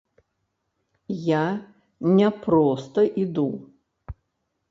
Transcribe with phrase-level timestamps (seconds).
[1.25, 1.41] Я
[2.19, 3.47] не проста іду.